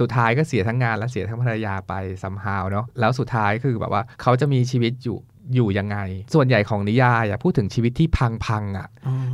[0.01, 1.93] สุดท้ายก็เสียทั้งงานและเสียทั้งภรรยาไป
[2.23, 5.19] ซัมฮาวเนาะแล้วสุดท้ายคือแบบว่าเขาจะมีชีวิตอยู่
[5.55, 5.99] อยู่ยังไง
[6.35, 8.09] ส่วนใหญ่ของนิยายอะพูดถึงชีวิตที่
[8.47, 8.89] พังๆอะ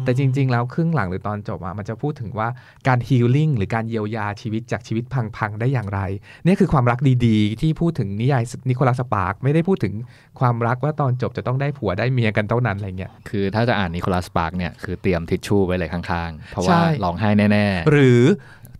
[0.04, 2.48] แต่จริง ๆ แล้วครึ่งหลังหรือตอนจบอะมันจะพูดถึงว่า
[2.88, 5.04] การ healing หรือการเยียวยาชีวิตจากชีวิต
[5.36, 6.00] พังๆได้อย่างไร
[6.44, 9.94] เนี่ยคือความรักดีๆ ที่พูดถึงนิยายนิโคลัสสปาร์กไม่ได้พูดถึง
[10.40, 18.22] ความรักว่าตอนจบจะต้องได้ผัวได้เมียกันเท่านั้นอะไรเงี้ยคือถ้าจะอ่านนิโคลัสสปาร์กเนี่ยคือเตรียมทิชชู่ไว้เลยข้างๆ เพราะใช่ว่าร้องไห้แน่หรือ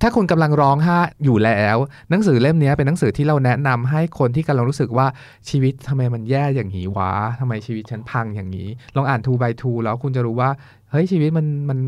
[0.03, 1.77] ถ้าคุณกำลังร้องไห้อยู่แล้ว
[2.11, 5.07] หนังสือเล่มนี้เป็นหนังสือที่เราแนะนำให้คนที่กำลังรู้สึกว่า
[5.49, 10.51] ชีวิตทำไมมันแย่อย่างนี้วะทำไมชีวิตฉันพังอย่างนี้ ลองอ่าน two by two แล้วคุณจะรู้ว่า
[10.91, 11.79] เฮ้ยชีวิตมันมัน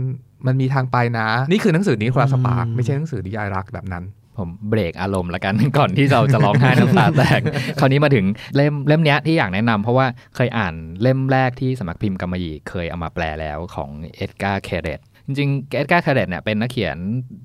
[0.46, 7.40] มันมีทางไปนะ นี่คือหนังสือนิโคลัสสปาร์กอืมไม่ใช่หนังสือนิยายรักแบบนั้นๆผมเบรกอารมณ์ละกันก่อนที่เราจะร้องไห้น้ำตาแตก
[7.80, 8.24] คราวนี้มาถึง
[8.56, 16.96] เล่มเล่มเนี้ยที่อยากแนะนำเพราะว่าเคยอ่านเล่มแรกที่สำนักพิมพ์กำมะหยี่เคยเอามาแปลแล้วของเอ็ตการ์เคเร็ต จริงๆเอ็ตการ์เคเร็ตเนี่ยเป็นนักเขียน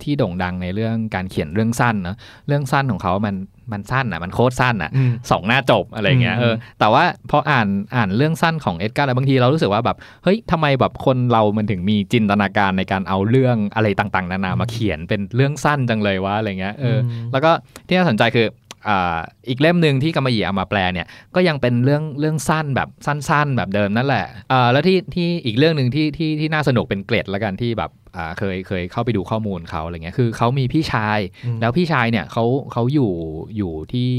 [0.04, 2.18] ที่โด่งดังในเรื่องการเขียนเรื่องสั้นเนอะ
[2.48, 3.36] เรื่องสั้นของเขามัน
[3.72, 17.52] มันสั้นอะมันโคตรสั้นอะอืมสองหน้าจบอะไรเงี้ยอืมเออแต่ว่าพออ่านอ่านเรื่องสั้นของเอ็ดการ์แล้วบางทีเรารู้สึกว่าแบบเฮ้ยทำไมแบบคนเรามันถึงมีจินตนาการในการเอาเรื่องอะไรต่างๆ นานามาเขียนเป็นเรื่องสั้นจังเลยวะอะไรเงี้ยเอออมแล้วก็
[17.88, 18.48] ที่น่าสนใจคือ
[18.88, 19.18] อ่า
[19.50, 33.12] อีกเล่มหนึ่งที่กำมะหยี่เอามาแปลเนี่ยก็ยังเป็นเรื่องเรื่องสั้นแบบสั้น ๆ แบบเดิมนั่นแหละอ่าแล้วที่ที่อีกเรื่องหนึ่งที่ที่ที่น่าสนุกเป็นเกรดละกันที่แบบอ่าเคยเคยเข้าไปดูข้อมูลเขาอะไรเงี้ยคือเขามีพี่ชายอืมแล้วพี่ชายเนี่ยเขาเขาอยู่
[33.58, 34.10] อยู่ที่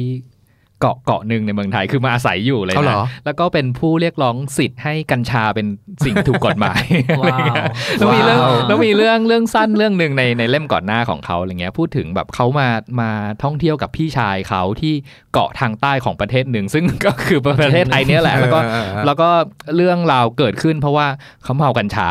[0.80, 5.66] เกาะเกาะหนึ่งในเมืองไทยคือมาอาศัยอยู่เลยเขาเหรนะอแล้วก็เป็นผู้เรียกร้องสิทธิ์ให้กัญชาเป็น
[6.04, 6.82] สิ่งถูกกฎหมาย
[7.20, 7.54] ว้าว
[7.98, 12.68] แล้วมีเรื่องว้าวแล้วมีเรื่องเรื่องสั้นเรื่องหนึ่งในในเล่มก่อนหน้าของเขาอะไรเงี้ยพูดถึงแบบเขามา
[13.00, 13.10] มา
[13.42, 14.94] ท่องเที่ยวกับพี่ชายเขาที่
[15.32, 19.28] เกาะทางใต้ของประเทศหนึ่งซึ่งก็คือประเทศไทยเนี่ยแหละแล้วก็เออเออเออแล้วก็
[19.76, 21.06] เรื่องราวเกิดขึ้น เพราะว่า
[21.44, 22.10] เขาเมากัญชา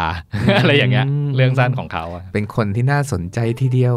[0.60, 3.96] อะไรอย่างเงี้ยอืมเรื่องสั้นของเขาอะเป็นคนที่น่าสนใจทีเดียว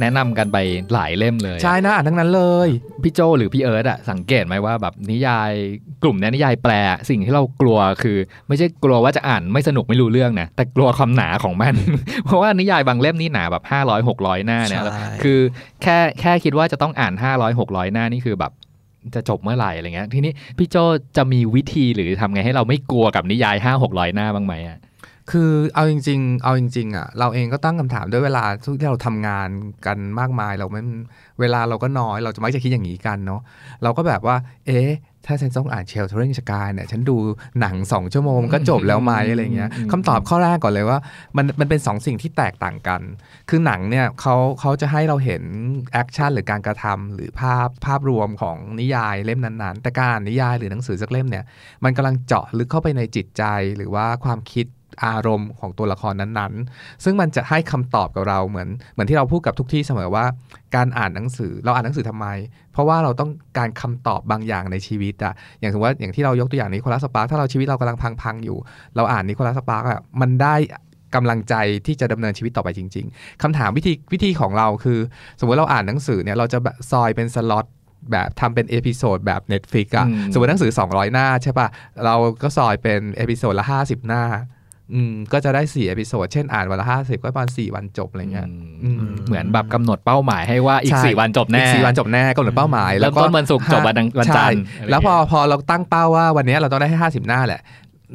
[0.00, 0.58] แนะนำกันไป
[0.92, 2.68] หลายเล่มเลย ใช่นะอ่านทั้งนั้นเลย
[3.02, 5.50] พี่โจหรือพี่เอิร์ธอะสังเกตไหมว่าแบบนิยาย
[6.02, 6.72] กลุ่มเนี้ยนิยายแปล
[7.10, 11.74] สิ่งที่เรากลัวคือ ไม่ใช่กลัวว่าจะอ่านไม่สนุกไม่รู้เรื่องนะแต่กลัวความหนาของมัน
[12.24, 15.38] เพราะว่านิยายบางเล่มนี่หนาแบบ500 600 หน้าเนี่ยใช่คือ
[15.82, 18.52] แค่แค่คิดว่าจะต้องอ่าน 500 600 หน้านี่คือแบบ
[19.14, 20.76] จะจบเมื่อไหร่อะไรเงี้ยทีนี้พี่โจ
[21.16, 24.78] จะมีวิธีหรือทำไงให้เราไม่กลัวกับนิยาย5 600หน้าบ้างไหมอะ
[25.30, 28.44] คือเอาจริง ๆ เอาจริง ๆ อะ เราเองก็ตั้งคำถามด้วยเวลา
[28.80, 29.48] ที่เราทำงาน
[29.86, 30.82] กันมากมาย เราไม่
[31.40, 33.40] เวลาเราก็น้อย เราจะมักจะคิดอย่างนี้กันเนาะ
[33.82, 34.36] เราก็แบบว่า
[34.66, 34.90] เอ๊ะ
[35.26, 37.16] ถ้าฉันต้องอ่านเชลเทอร์เรนสกายเนี่ยฉันดู
[37.60, 40.98] หนังสองชั่วโมงมันก็จบแล้วไหมอะไรเงี้ยอืมคำตอบข้อแรกก่อนเลยว่า
[41.36, 43.00] มันมันเป็นสองสิ่งที่แตกต่างกัน
[43.48, 45.42] คือหนังเนี่ยเขาเขาจะให้เราเห็น
[45.92, 51.44] action หรือการกระทำหรือภาพภาพรวมของนิยายเล่มนั้นๆ แต่การอ่านนิยายหรือหนังสือสักเล่มเนี่ย
[51.84, 53.44] มันกำลังเจาะลึกเข้าไปในจิตใจ
[53.76, 54.66] หรือว่าความคิด
[55.04, 60.24] อารมณ์ของตัวละครนั้นๆ ซึ่งมันจะให้คำตอบกับเราเหมือนเหมือนที่เราพูดกับทุกที่เสมอว่า
[60.76, 62.26] การอ่านหนังสือเราอ่านหนังสือทำไม
[62.72, 68.58] เพราะว่าเราต้องการคำตอบบางอย่างในชีวิตอะอย่างสมมติว่าอย่างที่เรายกตัวอย่างนิโคลัส สปาร์กส์ถ้าเราชีวิตเรากำลังพังๆอยู่
[68.96, 70.54] เราอ่านนิโคลัส สปาร์กส์อะมันได้
[71.14, 71.54] กำลังใจ
[71.86, 74.98] ที่จะดำเนินชีวิตต่อไปจริง ๆคำถามวิธีวิธีของเราคือ
[75.40, 76.58] สมมติเราอ่านหนังสือเนี่ยเราจะ
[76.90, 77.66] ซอยเป็นสล็อต
[78.10, 81.68] แบบทำเป็น episode แบบ Netflix อะสมมติหนังสือ 200 หน้าใช่ปะ
[82.04, 84.22] เราก็ซอยเป็น episode ละ 50 หน้า
[84.94, 88.48] อืมก็จะได้สี่ episode เช่นอ่านวันละห้าสิบก็ประมาณสี่วันจบอะไรเงี้ย
[88.84, 97.60] อืมเหมือนแบบกำหนดเป้าหมายให้ว่าอีกใช่สี่วันจบแน่อีกสี่วันจบแน่กำหนดเป้าหมายเริ่มต้นวันศุกร์จบวันอังวันจันทร์ใช่อะไรแล้วพอเงี้ยพอเราตั้งเป้าว่าวันนี้เราต้องได้ให้ห้าสิบหน้าแหละ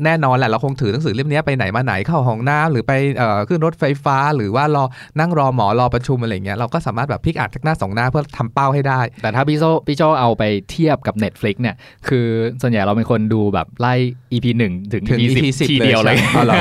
[0.05, 4.83] แน่นอนแหละเราคงถือหนังสือเล่มนี้ไปไหนมาไหนเข้าห้องน้ำหรือไปเอ่อขึ้นรถไฟฟ้า หรือว่ารอ
[5.19, 11.75] นั่งรอหมอรอประชุมอะไรเงี้ยเราก็สามารถแบบพลิกอ่านสักหน้าสองหน้าเพื่อทำเป้าให้ได้ แต่ถ้าพี่โจพี่โจเอาไปเทียบกับ Netflix เนี่ย
[12.07, 12.27] คือ
[12.61, 13.93] ส่วนใหญ่เราเป็นคนดูแบบไล่
[14.31, 16.57] EP 1 ถึงถึง EP EP 10 10ทีเดียวเลยเลยใช่อ๋อเหรอ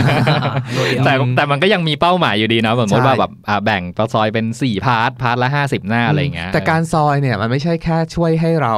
[1.05, 8.75] แต่แต่มันก็ยังมีเป้าหมายอยู่ดีนะสมมติใช่ว่าแบบอ่าแบ่งตัวซอยเป็น 4 part part ละ 50 หน้าอะไรอย่างเงี้ยแต่การซอยเนี่ยมันไม่ใช่แค่ช่วยให้เรา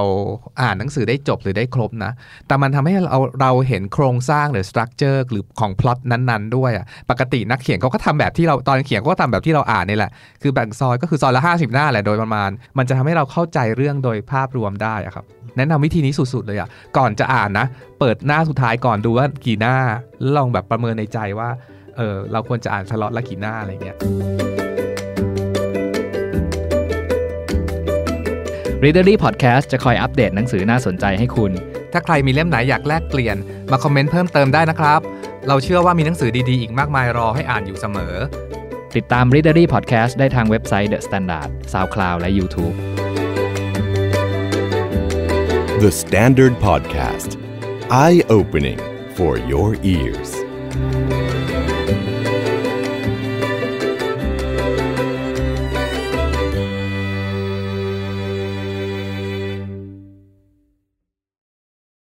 [0.60, 2.12] อ่านหนังสือได้จบหรือได้ครบนะ
[2.46, 10.10] แต่มันทำให้เราเราเห็นโครงสร้างหรือ structure หรือของพล็อตนั้นๆด้วยอะปกตินักเขียนเขาก็ทำแบบที่เราตอนเขียนก็ทำแบบที่เราอ่านนี่แหละ
[10.42, 15.24] คือแบ่งซอยก็คือซอยละ 50 หน้าแหละโดยประมาณ มันจะทำให้เราเข้าใจเรื่องโดยภาพรวมได้อะครับ
[15.56, 17.66] แนะนำวิธีนี้สุดๆเลยอะก่อนจะอ่านนะ
[18.00, 19.76] เปิดหน้าสุดท้ายก่อนดูว่ากี่หน้า
[20.20, 21.48] แล้วลองแบบประเมินในใจว่า
[21.96, 23.96] เออเราควรจะอ่านสล็อตละกี่หน้าอะไรเงี้ย
[28.82, 31.52] Readery Podcast จะคอยอัปเดตหนังสือน่าสนใจให้คุณ
[31.94, 33.36] ถ้าใครมีเล่มไหนอยากแลกเปลี่ยน
[33.70, 35.00] มาคอมเมนต์เพิ่มเติมได้นะครับ
[35.48, 38.14] เราเชื่อว่ามีหนังสือดีๆ อีกมากมายรอให้อ่านอยู่เสมอ
[38.96, 42.74] ติดตาม Readery Podcast ได้ทางเว็บไซต์ The Standard SoundCloud และ YouTube
[45.84, 47.30] The Standard Podcast.
[47.90, 48.80] Eye opening
[49.16, 50.43] for your ears.